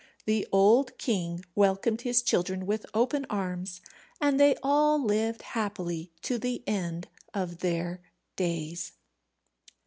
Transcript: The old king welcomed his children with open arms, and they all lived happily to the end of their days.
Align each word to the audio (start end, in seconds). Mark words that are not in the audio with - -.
The 0.25 0.47
old 0.51 0.97
king 0.97 1.45
welcomed 1.53 2.01
his 2.01 2.23
children 2.23 2.65
with 2.65 2.87
open 2.95 3.27
arms, 3.29 3.81
and 4.19 4.39
they 4.39 4.55
all 4.63 4.97
lived 4.99 5.43
happily 5.43 6.11
to 6.23 6.39
the 6.39 6.63
end 6.67 7.07
of 7.35 7.59
their 7.59 8.01
days. 8.35 8.93